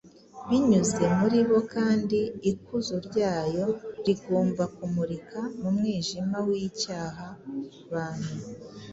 [0.49, 2.19] Binyuze muri bo kandi,
[2.51, 3.65] ikuzo ryayo
[4.05, 7.27] rigomba kumurika mu mwijima w’icyaha
[7.93, 8.33] bantu.